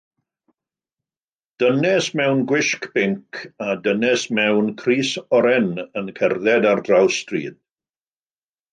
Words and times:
Dynes 1.63 2.07
mewn 2.21 2.41
gwisg 2.53 2.89
binc 2.97 3.43
a 3.67 3.77
dynes 3.89 4.25
mewn 4.41 4.75
crys 4.83 5.15
oren 5.43 5.71
yn 6.03 6.13
cerdded 6.21 6.71
ar 6.75 6.87
draws 6.91 7.23
stryd. 7.25 7.65